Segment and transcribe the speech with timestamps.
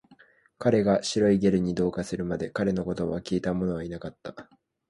[0.57, 4.33] 彼が白いゲルに同化するまで、彼の言葉を聞いたものはいなかった